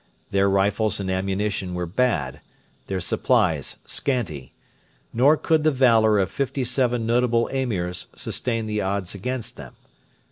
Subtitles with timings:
[0.31, 2.41] Their rifles and ammunition were bad;
[2.87, 4.55] their supplies scanty.
[5.13, 9.75] Nor could the valour of fifty seven notable Emirs sustain the odds against them.